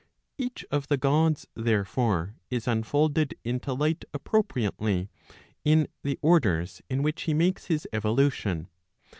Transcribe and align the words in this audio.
Each 0.39 0.65
of 0.71 0.87
the 0.87 0.97
Gods, 0.97 1.45
therefore, 1.53 2.35
is 2.49 2.67
unfolded 2.67 3.35
into 3.43 3.71
light 3.71 4.03
appropriately, 4.15 5.11
in 5.63 5.89
the 6.01 6.17
orders 6.23 6.81
in 6.89 7.03
which 7.03 7.21
he 7.29 7.35
makes 7.35 7.65
his 7.65 7.87
evolution. 7.93 8.67